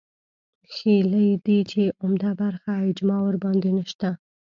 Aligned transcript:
ښييلي 0.73 1.29
دي 1.45 1.59
چې 1.71 1.81
عمده 2.03 2.31
برخه 2.41 2.71
اجماع 2.89 3.19
ورباندې 3.23 3.69
نشته 3.79 4.09